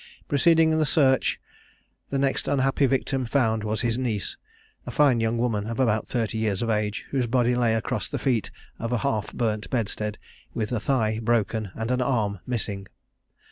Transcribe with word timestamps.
Proceeding 0.27 0.71
in 0.71 0.79
the 0.79 0.83
search, 0.87 1.39
the 2.09 2.17
next 2.17 2.47
unhappy 2.47 2.87
victim 2.87 3.23
found 3.27 3.63
was 3.63 3.81
his 3.81 3.99
niece, 3.99 4.35
a 4.87 4.89
fine 4.89 5.19
young 5.19 5.37
woman 5.37 5.67
of 5.67 5.79
about 5.79 6.07
thirty 6.07 6.39
years 6.39 6.63
of 6.63 6.71
age, 6.71 7.05
whose 7.11 7.27
body 7.27 7.53
lay 7.53 7.75
across 7.75 8.09
the 8.09 8.17
feet 8.17 8.49
of 8.79 8.91
a 8.91 8.97
half 9.05 9.31
burnt 9.31 9.69
bedstead, 9.69 10.17
with 10.55 10.71
a 10.71 10.79
thigh 10.79 11.19
broken, 11.21 11.69
and 11.75 11.91
an 11.91 12.01
arm 12.01 12.39
missing. 12.47 12.87